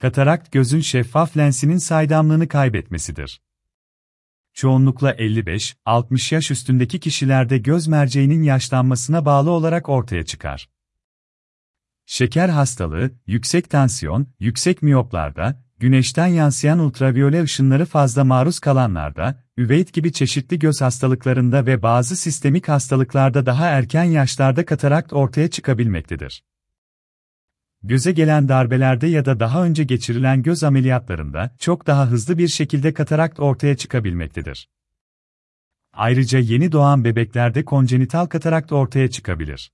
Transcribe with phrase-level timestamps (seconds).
[0.00, 3.40] Katarakt gözün şeffaf lensinin saydamlığını kaybetmesidir.
[4.54, 10.68] Çoğunlukla 55-60 yaş üstündeki kişilerde göz merceğinin yaşlanmasına bağlı olarak ortaya çıkar.
[12.06, 20.12] Şeker hastalığı, yüksek tansiyon, yüksek miyoplarda, güneşten yansıyan ultraviyole ışınları fazla maruz kalanlarda, üveit gibi
[20.12, 26.42] çeşitli göz hastalıklarında ve bazı sistemik hastalıklarda daha erken yaşlarda katarakt ortaya çıkabilmektedir.
[27.88, 32.94] Göze gelen darbelerde ya da daha önce geçirilen göz ameliyatlarında çok daha hızlı bir şekilde
[32.94, 34.68] katarakt ortaya çıkabilmektedir.
[35.92, 39.72] Ayrıca yeni doğan bebeklerde konjenital katarakt ortaya çıkabilir.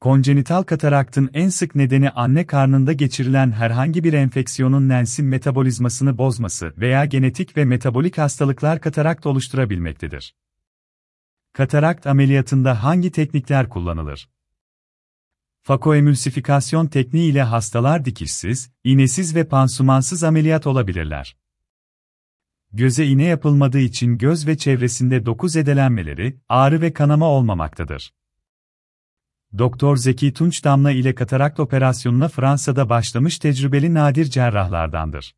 [0.00, 7.04] Konjenital kataraktın en sık nedeni anne karnında geçirilen herhangi bir enfeksiyonun lensin metabolizmasını bozması veya
[7.04, 10.34] genetik ve metabolik hastalıklar katarakt oluşturabilmektedir.
[11.52, 14.28] Katarakt ameliyatında hangi teknikler kullanılır?
[15.62, 21.36] Fakoemülsifikasyon tekniği ile hastalar dikişsiz, iğnesiz ve pansumansız ameliyat olabilirler.
[22.72, 28.14] Göze iğne yapılmadığı için göz ve çevresinde doku zedelenmeleri, ağrı ve kanama olmamaktadır.
[29.58, 35.34] Doktor Zeki Tunç Damla ile katarakt operasyonuna Fransa'da başlamış tecrübeli nadir cerrahlardandır.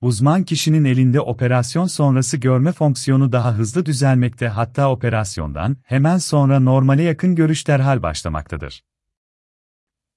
[0.00, 7.02] Uzman kişinin elinde operasyon sonrası görme fonksiyonu daha hızlı düzelmekte hatta operasyondan hemen sonra normale
[7.02, 8.84] yakın görüş derhal başlamaktadır.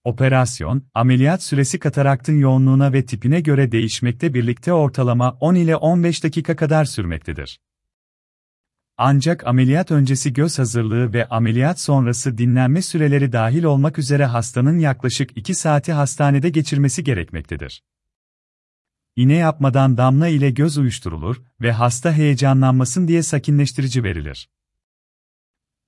[0.04, 6.56] Operasyon, ameliyat süresi kataraktın yoğunluğuna ve tipine göre değişmekte birlikte ortalama 10 ile 15 dakika
[6.56, 7.60] kadar sürmektedir.
[8.98, 15.38] Ancak ameliyat öncesi göz hazırlığı ve ameliyat sonrası dinlenme süreleri dahil olmak üzere hastanın yaklaşık
[15.38, 17.84] 2 saati hastanede geçirmesi gerekmektedir.
[19.20, 24.50] İğne yapmadan damla ile göz uyuşturulur ve hasta heyecanlanmasın diye sakinleştirici verilir.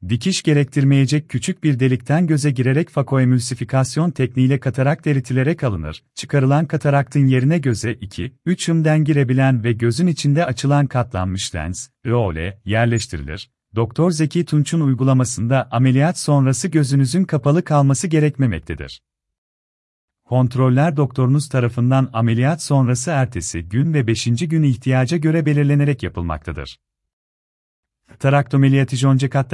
[0.09, 6.03] Dikiş gerektirmeyecek küçük bir delikten göze girerek fakoemülsifikasyon tekniğiyle katarakt eritilerek alınır.
[6.15, 13.51] Çıkarılan kataraktın yerine göze 2-3 ımden girebilen ve gözün içinde açılan katlanmış lens, IOL, yerleştirilir.
[13.75, 19.01] Doktor Zeki Tunç'un uygulamasında ameliyat sonrası gözünüzün kapalı kalması gerekmemektedir.
[20.31, 24.25] Kontroller doktorunuz tarafından ameliyat sonrası ertesi gün ve 5.
[24.25, 26.79] gün ihtiyaca göre belirlenerek yapılmaktadır.
[28.19, 29.49] Taraktomeliyatijoncekat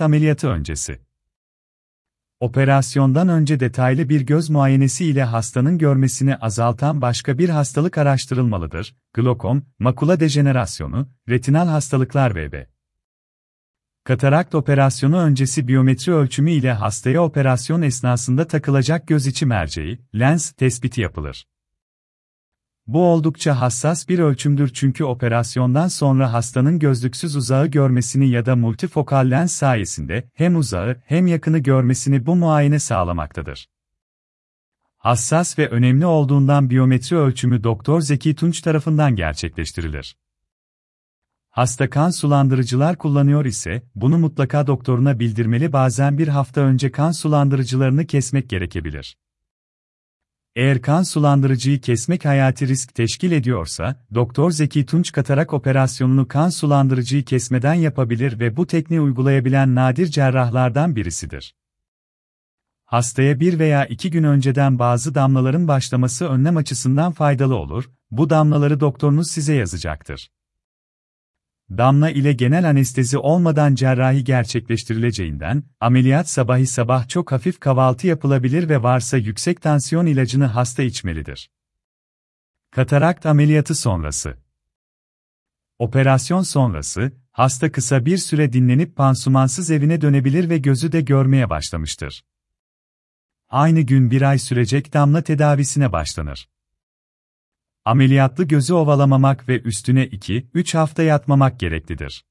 [0.00, 1.00] ameliyatı öncesi.
[2.40, 8.96] Operasyondan önce detaylı bir göz muayenesi ile hastanın görmesini azaltan başka bir hastalık araştırılmalıdır.
[9.14, 12.75] Glokom, makula dejenerasyonu, retinal hastalıklar vb.
[14.06, 21.00] Katarakt operasyonu öncesi biyometri ölçümü ile hastaya operasyon esnasında takılacak göz içi merceği, lens tespiti
[21.00, 21.46] yapılır.
[22.86, 29.30] Bu oldukça hassas bir ölçümdür çünkü operasyondan sonra hastanın gözlüksüz uzağı görmesini ya da multifokal
[29.30, 33.68] lens sayesinde hem uzağı hem yakını görmesini bu muayene sağlamaktadır.
[34.96, 40.16] Hassas ve önemli olduğundan biyometri ölçümü Doktor Zeki Tunç tarafından gerçekleştirilir.
[41.56, 48.06] Hasta kan sulandırıcılar kullanıyor ise, bunu mutlaka doktoruna bildirmeli bazen bir hafta önce kan sulandırıcılarını
[48.06, 49.16] kesmek gerekebilir.
[50.56, 57.24] Eğer kan sulandırıcıyı kesmek hayati risk teşkil ediyorsa, Doktor Zeki Tunç katarak operasyonunu kan sulandırıcıyı
[57.24, 61.54] kesmeden yapabilir ve bu tekniği uygulayabilen nadir cerrahlardan birisidir.
[62.84, 68.80] Hastaya bir veya iki gün önceden bazı damlaların başlaması önlem açısından faydalı olur, bu damlaları
[68.80, 70.28] doktorunuz size yazacaktır.
[71.70, 78.82] Damla ile genel anestezi olmadan cerrahi gerçekleştirileceğinden, ameliyat sabahı sabah çok hafif kahvaltı yapılabilir ve
[78.82, 81.50] varsa yüksek tansiyon ilacını hasta içmelidir.
[82.70, 84.36] Katarakt ameliyatı sonrası
[85.78, 92.24] Operasyon sonrası, hasta kısa bir süre dinlenip pansumansız evine dönebilir ve gözü de görmeye başlamıştır.
[93.48, 96.48] Aynı gün bir ay sürecek damla tedavisine başlanır.
[97.86, 102.24] Ameliyatlı gözü ovalamamak ve üstüne 2-3 hafta yatmamak gereklidir.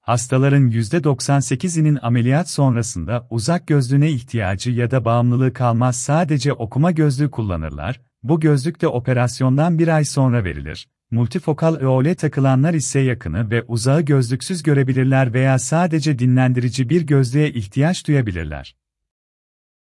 [0.00, 8.00] Hastaların %98'inin ameliyat sonrasında uzak gözlüğüne ihtiyacı ya da bağımlılığı kalmaz sadece okuma gözlüğü kullanırlar,
[8.22, 10.88] bu gözlük de operasyondan bir ay sonra verilir.
[11.10, 18.06] Multifokal EOL takılanlar ise yakını ve uzağı gözlüksüz görebilirler veya sadece dinlendirici bir gözlüğe ihtiyaç
[18.06, 18.79] duyabilirler.